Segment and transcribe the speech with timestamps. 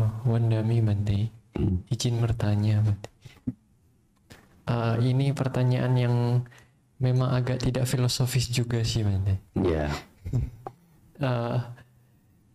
[0.00, 1.30] Oh, Wandami Bante.
[1.90, 3.08] Izin bertanya Bante.
[4.64, 6.16] Eh, ini pertanyaan yang
[6.98, 9.38] memang agak tidak filosofis juga sih Bante.
[9.58, 9.90] Ya,
[11.14, 11.58] Eh,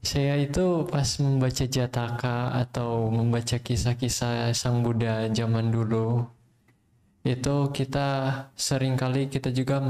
[0.03, 6.27] saya itu pas membaca Jataka atau membaca kisah-kisah Sang Buddha zaman dulu
[7.23, 8.07] itu kita
[8.55, 9.83] sering kali kita juga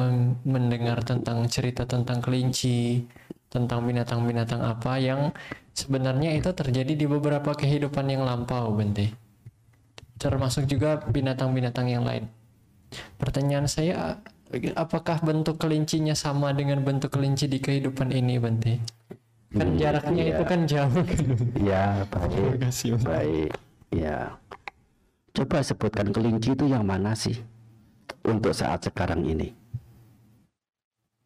[0.45, 3.05] mendengar tentang cerita tentang kelinci,
[3.53, 5.29] tentang binatang-binatang apa yang
[5.81, 9.05] sebenarnya itu terjadi di beberapa kehidupan yang lampau, Bente.
[10.19, 12.27] Termasuk juga binatang-binatang yang lain.
[13.21, 14.19] Pertanyaan saya,
[14.75, 18.73] apakah bentuk kelincinya sama dengan bentuk kelinci di kehidupan ini, Bante?
[19.57, 20.35] Kan Hmm, jaraknya iya.
[20.35, 21.25] itu kan jauh kan.
[21.57, 21.85] ya
[22.29, 23.51] Terima baik, kasih, baik.
[23.89, 24.37] Ya,
[25.35, 27.37] coba sebutkan kelinci itu yang mana sih
[28.31, 29.49] untuk saat sekarang ini?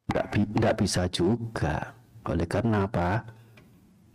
[0.09, 1.75] Nggak, bi- nggak bisa juga.
[2.31, 3.09] Oleh karena apa?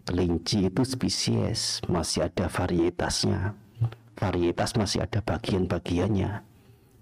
[0.09, 3.53] Kelinci itu spesies, masih ada varietasnya.
[4.17, 6.41] Varietas masih ada bagian-bagiannya.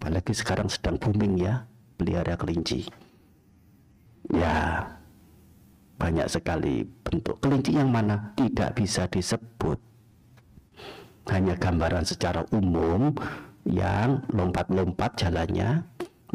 [0.02, 2.90] Apalagi sekarang sedang booming ya, pelihara kelinci.
[4.34, 4.90] Ya,
[6.02, 9.78] banyak sekali bentuk kelinci yang mana tidak bisa disebut
[11.30, 13.16] hanya gambaran secara umum
[13.66, 15.82] yang lompat-lompat jalannya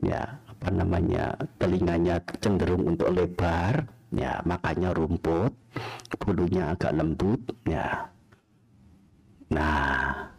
[0.04, 5.56] ya apa namanya telinganya cenderung untuk lebar ya makanya rumput
[6.20, 8.12] bulunya agak lembut ya.
[9.52, 10.30] Nah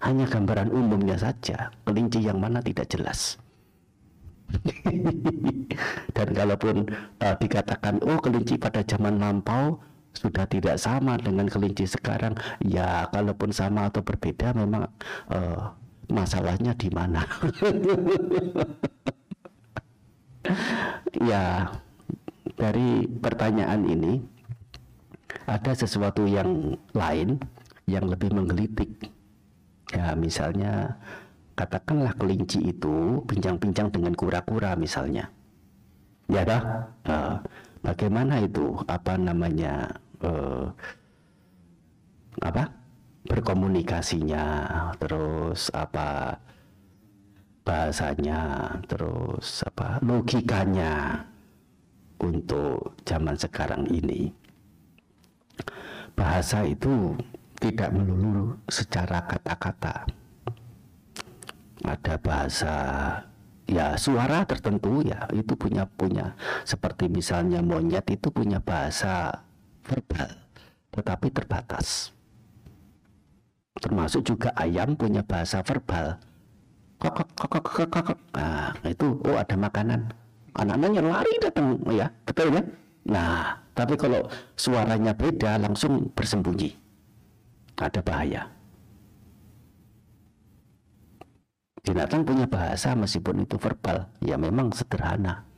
[0.00, 1.70] hanya gambaran umumnya saja.
[1.84, 3.36] Kelinci yang mana tidak jelas.
[6.16, 6.90] Dan kalaupun
[7.22, 9.78] uh, dikatakan oh kelinci pada zaman lampau
[10.10, 12.34] sudah tidak sama dengan kelinci sekarang.
[12.64, 14.88] Ya kalaupun sama atau berbeda memang
[15.30, 15.70] uh,
[16.10, 17.22] masalahnya di mana?
[21.20, 21.68] Ya
[22.60, 24.20] dari pertanyaan ini
[25.48, 27.40] ada sesuatu yang lain
[27.88, 29.08] yang lebih menggelitik.
[29.90, 31.00] Ya misalnya
[31.56, 35.32] katakanlah kelinci itu bincang-bincang dengan kura-kura misalnya.
[36.30, 36.62] Ya dah
[37.10, 37.34] Eh,
[37.82, 38.76] bagaimana itu?
[38.86, 39.88] Apa namanya
[40.22, 40.66] eh,
[42.44, 42.70] apa?
[43.26, 44.44] Berkomunikasinya
[45.00, 46.38] terus apa
[47.66, 48.40] bahasanya
[48.86, 49.98] terus apa?
[50.04, 51.24] Logikanya
[52.20, 54.30] untuk zaman sekarang ini.
[56.14, 57.16] Bahasa itu
[57.60, 60.08] tidak melulu secara kata-kata.
[61.80, 62.74] Ada bahasa
[63.64, 66.36] ya suara tertentu ya itu punya punya.
[66.68, 69.44] Seperti misalnya monyet itu punya bahasa
[69.84, 70.36] verbal
[70.92, 72.12] tetapi terbatas.
[73.80, 76.20] Termasuk juga ayam punya bahasa verbal.
[77.00, 80.12] Kok kok kok kok kok nah itu oh ada makanan
[80.56, 82.62] anak-anaknya lari datang ya betul ya
[83.06, 84.28] nah tapi kalau
[84.60, 86.76] suaranya beda langsung bersembunyi.
[87.80, 88.44] Ada bahaya.
[91.80, 95.48] Binatang punya bahasa meskipun itu verbal ya memang sederhana.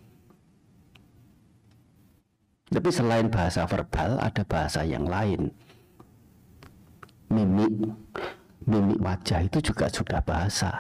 [2.70, 5.50] Tapi selain bahasa verbal ada bahasa yang lain.
[7.26, 7.74] Mimik
[8.70, 10.70] mimik wajah itu juga sudah bahasa.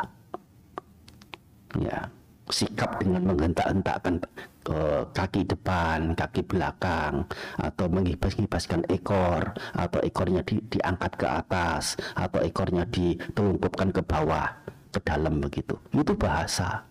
[1.74, 2.06] Ya
[2.52, 4.20] sikap dengan menghentak-hentakkan
[4.68, 7.26] eh, kaki depan, kaki belakang,
[7.58, 14.52] atau menghibas-hibaskan ekor, atau ekornya di- diangkat ke atas, atau ekornya ditelungkupkan ke bawah,
[14.92, 15.74] ke dalam begitu.
[15.90, 16.84] Itu bahasa.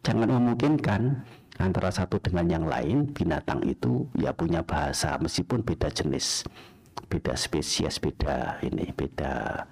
[0.00, 1.22] Jangan memungkinkan
[1.60, 6.48] antara satu dengan yang lain binatang itu ya punya bahasa meskipun beda jenis,
[7.12, 9.68] beda spesies, beda ini, beda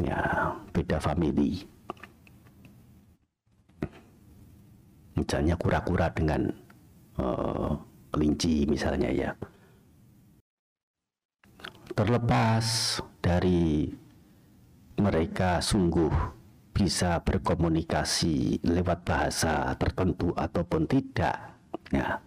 [0.00, 0.20] ya
[0.72, 1.68] beda famili
[5.16, 6.48] misalnya kura-kura dengan
[7.18, 7.72] eh,
[8.12, 9.30] kelinci misalnya ya
[11.92, 13.88] terlepas dari
[14.96, 16.12] mereka sungguh
[16.72, 21.36] bisa berkomunikasi lewat bahasa tertentu ataupun tidak
[21.92, 22.20] ya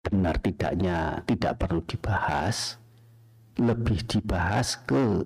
[0.00, 2.80] benar tidaknya tidak perlu dibahas
[3.56, 5.24] lebih dibahas ke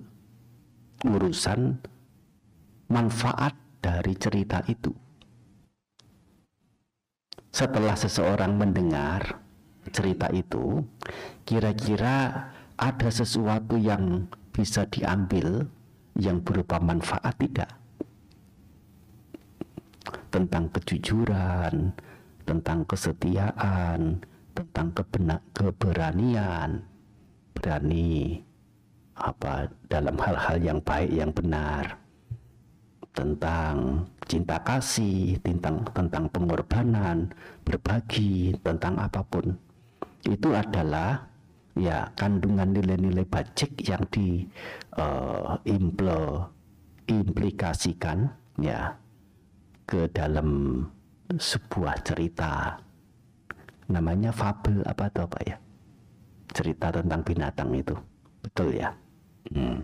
[1.03, 1.79] urusan
[2.87, 4.93] manfaat dari cerita itu.
[7.51, 9.43] Setelah seseorang mendengar
[9.91, 10.79] cerita itu,
[11.43, 12.47] kira-kira
[12.79, 14.25] ada sesuatu yang
[14.55, 15.67] bisa diambil
[16.15, 17.71] yang berupa manfaat tidak?
[20.31, 21.91] Tentang kejujuran,
[22.47, 24.23] tentang kesetiaan,
[24.55, 24.87] tentang
[25.51, 26.87] keberanian,
[27.51, 28.39] berani
[29.19, 31.99] apa dalam hal-hal yang baik yang benar
[33.11, 37.27] tentang cinta kasih tentang tentang pengorbanan
[37.67, 39.51] berbagi tentang apa pun.
[40.23, 41.27] Itu adalah
[41.75, 44.47] ya kandungan nilai-nilai bajik yang di
[44.95, 46.47] uh, impl
[47.11, 48.95] implikasikan ya
[49.83, 50.79] ke dalam
[51.35, 52.79] sebuah cerita.
[53.91, 55.59] Namanya fabel apa atau apa ya?
[56.55, 57.99] Cerita tentang binatang itu.
[58.39, 58.95] Betul ya?
[59.51, 59.83] Hmm.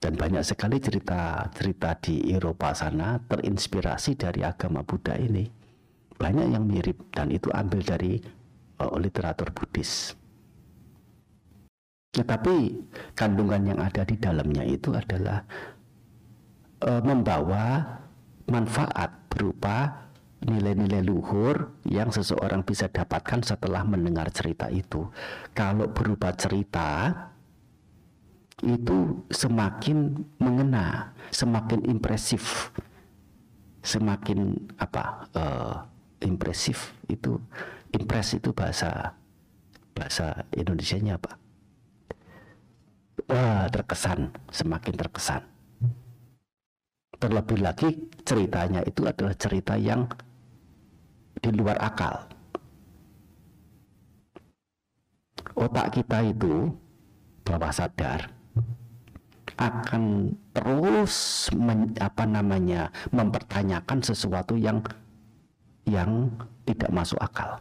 [0.00, 5.44] Dan banyak sekali cerita-cerita di Eropa sana terinspirasi dari agama Buddha ini
[6.16, 8.16] banyak yang mirip dan itu ambil dari
[8.80, 10.16] uh, literatur Buddhis
[12.10, 12.56] tetapi
[13.14, 15.46] kandungan yang ada di dalamnya itu adalah
[16.82, 17.86] uh, membawa
[18.50, 20.10] manfaat berupa
[20.40, 25.06] nilai-nilai luhur yang seseorang bisa dapatkan setelah mendengar cerita itu.
[25.52, 27.12] Kalau berupa cerita
[28.60, 32.68] itu semakin mengena, semakin impresif,
[33.80, 35.24] semakin apa?
[35.32, 35.76] Uh,
[36.20, 37.40] impresif itu
[37.96, 39.16] impres itu bahasa
[39.96, 41.32] bahasa Indonesia-nya apa?
[43.28, 45.42] Wah, terkesan, semakin terkesan.
[47.20, 47.88] Terlebih lagi
[48.24, 50.08] ceritanya itu adalah cerita yang
[51.36, 52.28] di luar akal.
[55.56, 56.72] Otak kita itu
[57.44, 58.39] bawah sadar
[59.60, 64.80] akan terus men, apa namanya mempertanyakan sesuatu yang
[65.84, 66.32] yang
[66.64, 67.60] tidak masuk akal.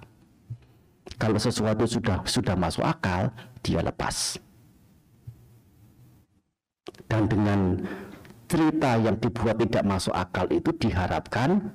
[1.19, 3.27] Kalau sesuatu sudah sudah masuk akal,
[3.59, 4.39] dia lepas.
[7.11, 7.83] Dan dengan
[8.47, 11.73] cerita yang dibuat tidak masuk akal itu diharapkan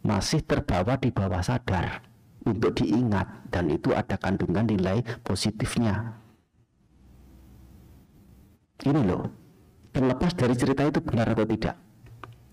[0.00, 2.00] masih terbawa di bawah sadar
[2.46, 6.16] untuk diingat dan itu ada kandungan nilai positifnya.
[8.78, 9.26] Ini loh,
[9.98, 11.74] terlepas dari cerita itu benar atau tidak,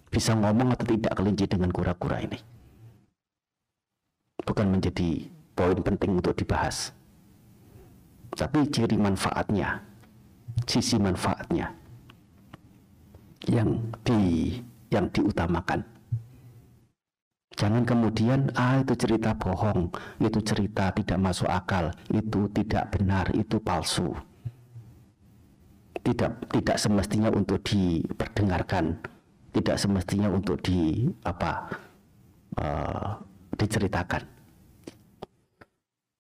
[0.10, 2.42] bisa ngomong atau tidak kelinci dengan kura-kura ini.
[4.42, 6.90] Bukan menjadi poin penting untuk dibahas.
[8.34, 9.78] Tapi ciri manfaatnya,
[10.66, 11.70] sisi manfaatnya
[13.46, 14.58] yang di
[14.90, 15.86] yang diutamakan.
[17.56, 23.62] Jangan kemudian, ah itu cerita bohong, itu cerita tidak masuk akal, itu tidak benar, itu
[23.62, 24.35] palsu.
[26.06, 28.94] Tidak tidak semestinya untuk diperdengarkan,
[29.58, 31.66] tidak semestinya untuk di apa
[32.62, 33.18] uh,
[33.58, 34.22] diceritakan.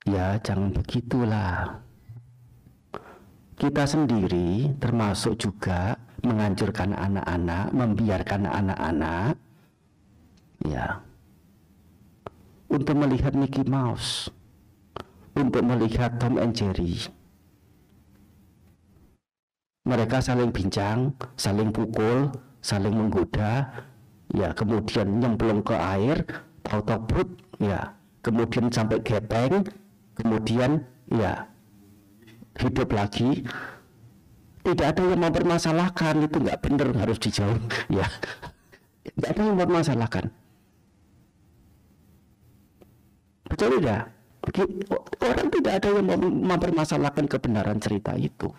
[0.09, 1.85] Ya jangan begitulah.
[3.55, 5.95] Kita sendiri termasuk juga
[6.25, 9.37] menganjurkan anak-anak, membiarkan anak-anak,
[10.65, 10.99] ya
[12.67, 14.27] untuk melihat Mickey Mouse,
[15.37, 16.99] untuk melihat Tom and Jerry.
[19.85, 22.33] Mereka saling bincang, saling pukul,
[22.65, 23.69] saling menggoda,
[24.33, 26.25] ya kemudian nyemplung ke air,
[26.65, 27.29] tahu-tahu perut,
[27.61, 27.93] ya
[28.25, 29.61] kemudian sampai gepeng,
[30.17, 30.81] kemudian
[31.13, 31.45] ya
[32.57, 33.45] hidup lagi.
[34.65, 37.61] Tidak ada yang mempermasalahkan itu nggak benar harus dijauh,
[38.01, 38.09] ya.
[39.05, 40.33] Tidak ada yang mempermasalahkan.
[43.45, 44.09] Betul tidak?
[45.21, 46.05] Orang tidak ada yang
[46.49, 48.49] mempermasalahkan kebenaran cerita itu.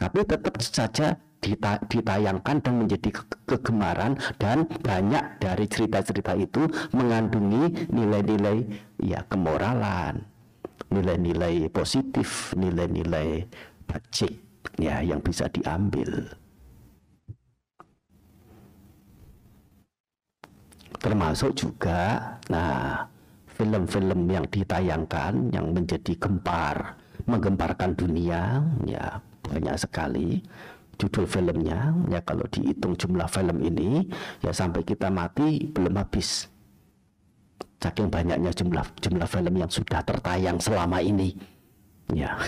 [0.00, 1.12] Tapi tetap saja
[1.92, 3.12] ditayangkan dan menjadi
[3.44, 6.64] kegemaran dan banyak dari cerita-cerita itu
[6.96, 8.64] mengandungi nilai-nilai
[9.04, 10.24] ya kemoralan,
[10.88, 13.44] nilai-nilai positif, nilai-nilai
[13.84, 14.40] bajik
[14.80, 16.32] ya yang bisa diambil.
[21.00, 23.04] Termasuk juga nah
[23.52, 26.96] film-film yang ditayangkan yang menjadi gempar
[27.28, 30.38] menggemparkan dunia ya banyak sekali
[31.00, 31.90] judul filmnya.
[32.06, 34.06] Ya kalau dihitung jumlah film ini
[34.46, 36.46] ya sampai kita mati belum habis.
[37.80, 41.34] Saking banyaknya jumlah jumlah film yang sudah tertayang selama ini.
[42.14, 42.38] Ya.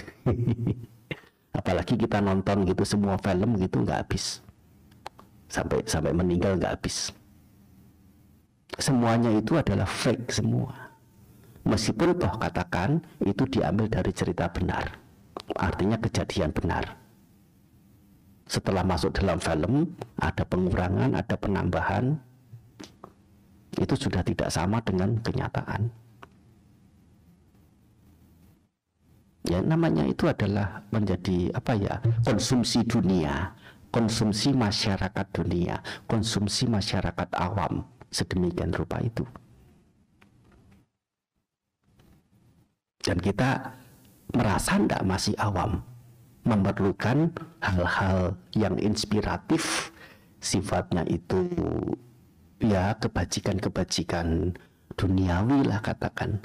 [1.59, 4.45] Apalagi kita nonton gitu semua film gitu nggak habis.
[5.51, 7.11] Sampai sampai meninggal nggak habis.
[8.77, 10.73] Semuanya itu adalah fake semua.
[11.63, 15.02] Meskipun toh katakan itu diambil dari cerita benar
[15.57, 16.97] artinya kejadian benar.
[18.47, 22.21] Setelah masuk dalam film ada pengurangan ada penambahan.
[23.81, 25.89] Itu sudah tidak sama dengan kenyataan.
[29.49, 33.51] Ya namanya itu adalah menjadi apa ya konsumsi dunia
[33.91, 37.83] konsumsi masyarakat dunia konsumsi masyarakat awam
[38.13, 39.27] sedemikian rupa itu.
[43.03, 43.82] Dan kita
[44.33, 45.85] merasa tidak masih awam
[46.43, 47.31] memerlukan
[47.63, 49.95] hal-hal yang inspiratif
[50.43, 51.47] sifatnya itu
[52.59, 54.59] ya kebajikan-kebajikan
[54.99, 56.43] duniawi lah katakan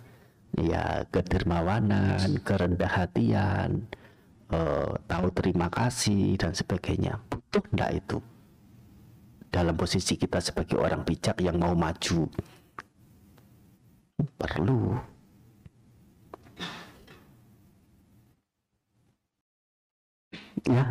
[0.56, 3.86] ya kedermawanan, kerendah hatian,
[4.50, 7.20] uh, tahu terima kasih dan sebagainya.
[7.28, 8.18] Butuh enggak itu?
[9.48, 12.28] Dalam posisi kita sebagai orang bijak yang mau maju.
[14.38, 14.98] Perlu.
[20.66, 20.84] Ya.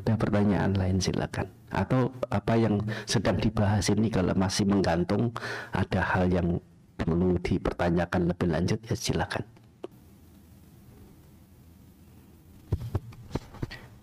[0.00, 1.46] Ada pertanyaan lain silakan.
[1.70, 5.30] Atau apa yang sedang dibahas ini kalau masih menggantung
[5.70, 6.58] ada hal yang
[6.98, 9.44] perlu dipertanyakan lebih lanjut ya silakan.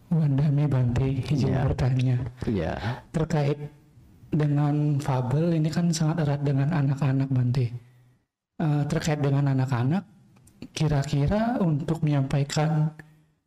[0.07, 1.67] Wandami Bante izin ya.
[1.67, 2.15] bertanya
[2.47, 2.73] ya.
[3.11, 3.59] terkait
[4.31, 7.67] dengan fabel ini kan sangat erat dengan anak-anak Bante
[8.63, 10.07] uh, terkait dengan anak-anak
[10.73, 12.93] kira-kira untuk menyampaikan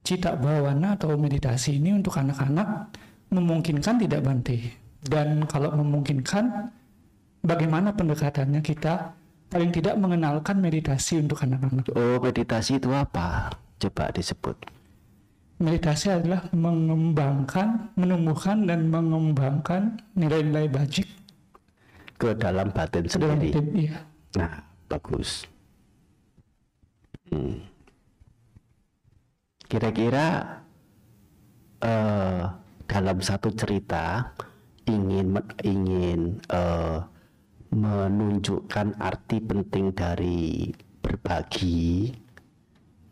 [0.01, 2.91] cita bawana atau meditasi ini untuk anak-anak
[3.31, 4.59] memungkinkan tidak Bante?
[5.01, 6.69] Dan kalau memungkinkan,
[7.41, 9.17] bagaimana pendekatannya kita
[9.49, 11.89] paling tidak mengenalkan meditasi untuk anak-anak?
[11.97, 13.49] Oh, meditasi itu apa?
[13.81, 14.57] Coba disebut.
[15.61, 21.05] Meditasi adalah mengembangkan, menumbuhkan dan mengembangkan nilai-nilai bajik
[22.21, 23.25] ke dalam batin sendiri.
[23.25, 23.97] Dalam batin, iya.
[24.37, 25.49] Nah, bagus.
[27.31, 27.63] Hmm.
[29.71, 30.59] Kira-kira
[31.79, 32.43] uh,
[32.91, 34.35] dalam satu cerita
[34.91, 37.07] ingin ingin uh,
[37.71, 42.11] menunjukkan arti penting dari berbagi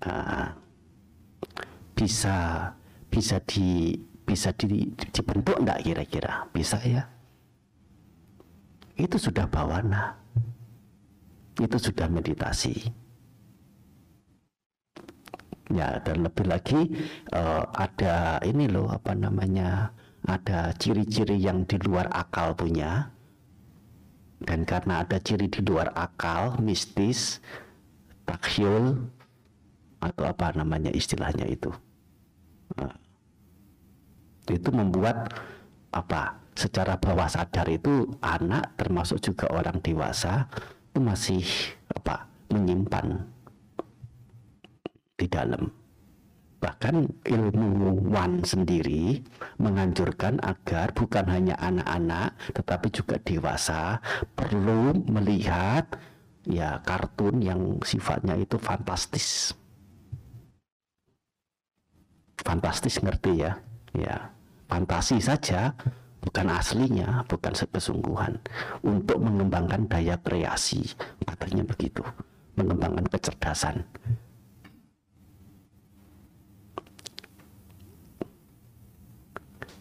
[0.02, 0.50] uh,
[1.94, 2.74] bisa
[3.06, 3.94] bisa di
[4.26, 6.50] bisa di, dibentuk enggak kira-kira?
[6.50, 7.06] Bisa ya.
[8.98, 10.18] Itu sudah bawana.
[11.54, 13.06] Itu sudah meditasi
[15.72, 16.80] ya dan lebih lagi
[17.32, 19.92] uh, ada ini loh apa namanya
[20.28, 23.14] ada ciri-ciri yang di luar akal punya.
[24.38, 27.42] Dan karena ada ciri di luar akal mistis
[28.22, 28.94] takyul
[29.98, 31.74] atau apa namanya istilahnya itu.
[32.78, 32.94] Nah,
[34.46, 35.34] itu membuat
[35.90, 40.46] apa secara bawah sadar itu anak termasuk juga orang dewasa
[40.92, 41.42] itu masih
[41.90, 43.26] apa menyimpan
[45.18, 45.66] di dalam.
[46.58, 49.22] Bahkan ilmu Wan sendiri
[49.62, 54.02] menganjurkan agar bukan hanya anak-anak tetapi juga dewasa
[54.34, 55.86] perlu melihat
[56.46, 59.54] ya kartun yang sifatnya itu fantastis.
[62.42, 63.58] Fantastis ngerti ya?
[63.94, 64.30] Ya,
[64.66, 65.74] fantasi saja
[66.22, 68.36] bukan aslinya, bukan kesungguhan
[68.82, 70.92] untuk mengembangkan daya kreasi,
[71.24, 72.02] katanya begitu,
[72.58, 73.86] mengembangkan kecerdasan.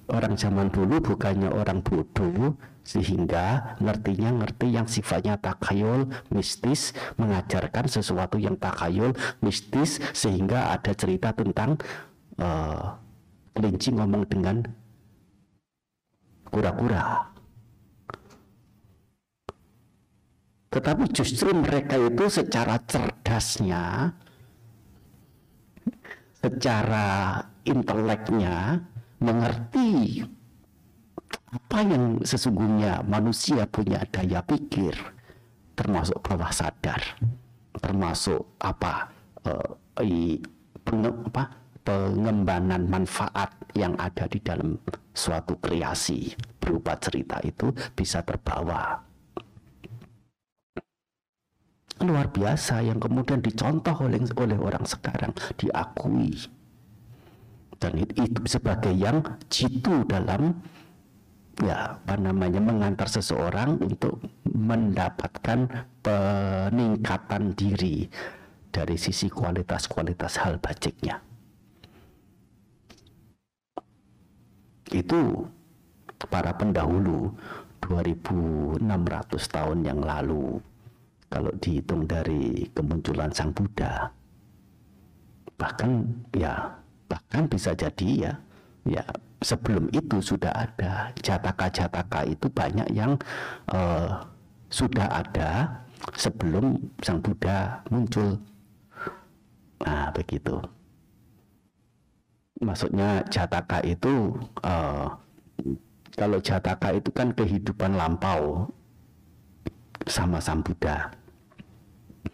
[0.07, 2.55] Orang zaman dulu bukannya orang bodoh
[2.87, 9.11] sehingga ngertinya ngerti yang sifatnya takayul mistis mengajarkan sesuatu yang takayul
[9.43, 11.75] mistis sehingga ada cerita tentang
[12.39, 12.95] uh,
[13.51, 14.63] kelinci ngomong dengan
[16.47, 17.27] kura-kura.
[20.71, 24.15] Tetapi justru mereka itu secara cerdasnya
[26.37, 28.85] secara inteleknya
[29.17, 30.23] mengerti
[31.47, 34.93] apa yang sesungguhnya manusia punya daya pikir
[35.73, 36.99] termasuk bawah sadar
[37.79, 39.09] termasuk apa
[39.47, 39.71] uh,
[41.27, 41.43] apa
[41.87, 44.75] pengembangan manfaat yang ada di dalam
[45.15, 48.99] suatu kreasi berupa cerita itu bisa terbawa.
[52.03, 56.56] Luar biasa yang kemudian dicontoh oleh oleh orang sekarang diakui
[57.77, 60.57] dan itu sebagai yang jitu dalam
[61.57, 65.65] ya apa namanya mengantar seseorang untuk mendapatkan
[66.05, 68.05] peningkatan diri
[68.69, 71.17] dari sisi kualitas-kualitas hal bajiknya.
[74.93, 75.49] Itu
[76.29, 77.33] para pendahulu
[77.81, 78.81] 2600
[79.49, 80.61] tahun yang lalu
[81.27, 84.09] kalau dihitung dari kemunculan Sang Buddha.
[85.57, 85.91] Bahkan
[86.37, 88.33] ya bahkan bisa jadi ya
[88.87, 89.03] ya
[89.41, 91.11] sebelum itu sudah ada.
[91.19, 93.19] Jataka-jataka itu banyak yang
[93.71, 94.23] uh,
[94.67, 95.81] sudah ada
[96.15, 98.37] sebelum sang Buddha muncul.
[99.83, 100.57] Nah begitu.
[102.57, 104.33] Maksudnya jataka itu
[104.65, 105.05] uh,
[106.17, 108.65] kalau jataka itu kan kehidupan lampau
[110.09, 111.13] sama sang Buddha.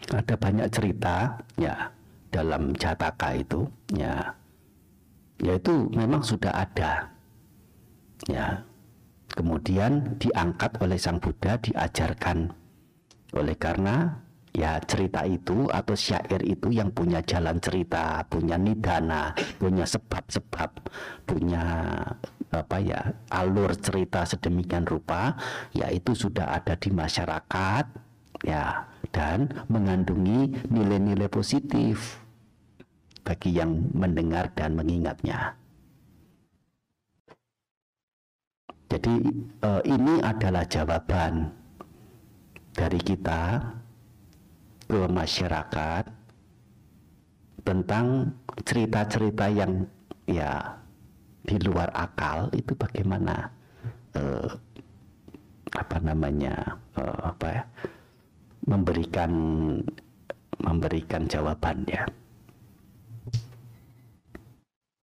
[0.09, 1.91] Ada banyak cerita ya
[2.31, 4.33] dalam jataka itu ya
[5.41, 7.09] yaitu memang sudah ada.
[8.29, 8.65] Ya.
[9.33, 12.53] Kemudian diangkat oleh sang Buddha diajarkan.
[13.33, 14.21] Oleh karena
[14.53, 20.69] ya cerita itu atau syair itu yang punya jalan cerita, punya nidana, punya sebab-sebab,
[21.25, 21.65] punya
[22.53, 23.01] apa ya
[23.33, 25.33] alur cerita sedemikian rupa,
[25.73, 27.85] ya itu sudah ada di masyarakat,
[28.45, 32.22] ya dan mengandungi nilai-nilai positif
[33.23, 35.55] bagi yang mendengar dan mengingatnya.
[38.93, 39.15] Jadi
[39.63, 41.49] eh, ini adalah jawaban
[42.77, 43.63] dari kita
[44.85, 46.03] ke masyarakat
[47.63, 48.29] tentang
[48.61, 49.87] cerita-cerita yang
[50.29, 50.77] ya
[51.43, 53.49] di luar akal itu bagaimana
[54.13, 54.51] eh,
[55.73, 57.63] apa namanya eh, apa ya
[58.69, 59.31] memberikan
[60.61, 62.22] memberikan jawabannya.